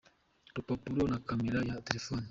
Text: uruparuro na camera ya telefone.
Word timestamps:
uruparuro 0.51 1.03
na 1.11 1.17
camera 1.27 1.59
ya 1.69 1.81
telefone. 1.87 2.19